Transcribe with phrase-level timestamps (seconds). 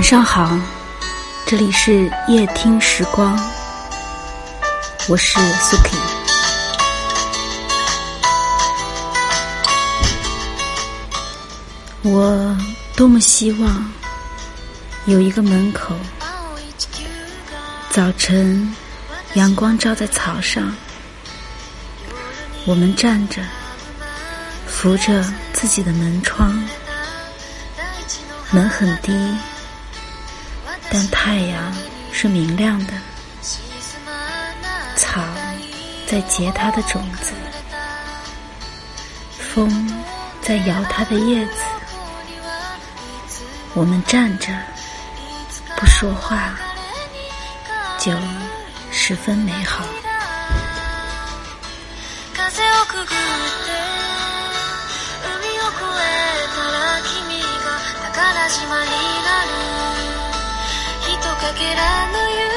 [0.00, 0.58] 晚上好，
[1.46, 3.38] 这里是夜听时光，
[5.10, 5.76] 我是苏
[12.06, 12.56] i 我
[12.96, 13.92] 多么希望
[15.04, 15.94] 有一个门口，
[17.90, 18.74] 早晨
[19.34, 20.74] 阳光照在草上，
[22.64, 23.42] 我们站着，
[24.66, 26.58] 扶着自己的门窗，
[28.50, 29.12] 门很低。
[30.92, 31.72] 但太阳
[32.10, 32.92] 是明亮的，
[34.96, 35.22] 草
[36.04, 37.32] 在结它的种子，
[39.38, 39.70] 风
[40.40, 41.62] 在摇它的叶子，
[43.74, 44.52] 我们站着，
[45.76, 46.56] 不说话，
[47.96, 48.12] 就
[48.90, 49.84] 十分美好。
[61.40, 62.49] かけらの夢